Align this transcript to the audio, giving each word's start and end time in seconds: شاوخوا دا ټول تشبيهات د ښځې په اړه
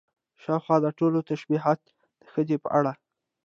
شاوخوا 0.41 0.77
دا 0.83 0.89
ټول 0.99 1.13
تشبيهات 1.31 1.79
د 2.21 2.23
ښځې 2.33 2.57
په 2.63 2.69
اړه 2.77 2.91